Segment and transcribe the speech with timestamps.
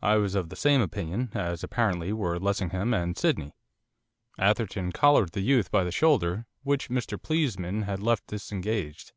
[0.00, 3.56] I was of the same opinion, as, apparently, were Lessingham and Sydney.
[4.38, 9.12] Atherton collared the youth by the shoulder which Mr Pleesman had left disengaged.